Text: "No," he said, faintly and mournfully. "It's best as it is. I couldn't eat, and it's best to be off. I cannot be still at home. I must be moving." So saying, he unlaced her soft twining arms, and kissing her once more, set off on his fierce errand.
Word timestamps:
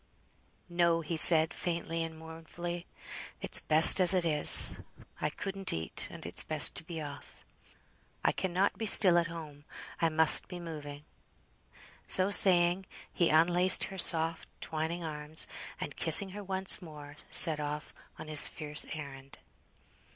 "No," 0.67 1.01
he 1.01 1.15
said, 1.15 1.53
faintly 1.53 2.01
and 2.01 2.17
mournfully. 2.17 2.87
"It's 3.39 3.59
best 3.59 4.01
as 4.01 4.15
it 4.15 4.25
is. 4.25 4.77
I 5.21 5.29
couldn't 5.29 5.71
eat, 5.71 6.07
and 6.09 6.25
it's 6.25 6.41
best 6.41 6.75
to 6.77 6.83
be 6.83 6.99
off. 6.99 7.45
I 8.25 8.31
cannot 8.31 8.79
be 8.79 8.87
still 8.87 9.15
at 9.19 9.27
home. 9.27 9.63
I 10.01 10.09
must 10.09 10.47
be 10.47 10.59
moving." 10.59 11.05
So 12.07 12.31
saying, 12.31 12.87
he 13.13 13.29
unlaced 13.29 13.83
her 13.93 13.99
soft 13.99 14.49
twining 14.59 15.03
arms, 15.03 15.45
and 15.79 15.95
kissing 15.95 16.29
her 16.29 16.43
once 16.43 16.81
more, 16.81 17.15
set 17.29 17.59
off 17.59 17.93
on 18.17 18.27
his 18.27 18.47
fierce 18.47 18.87
errand. 18.93 19.37